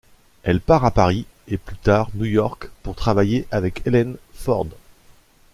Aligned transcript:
Elle 0.41 0.61
part 0.61 0.83
à 0.83 0.89
Paris 0.89 1.27
et 1.47 1.59
plus 1.59 1.75
tard 1.77 2.09
New 2.15 2.25
York 2.25 2.71
pour 2.81 2.95
travailler 2.95 3.47
avec 3.51 3.85
Eileen 3.85 4.17
Ford. 4.33 4.65